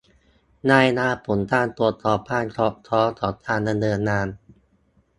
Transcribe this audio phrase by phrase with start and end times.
[0.71, 4.27] รายงานผลการตรวจสอบความสอดคล้องของการดำเนินงาน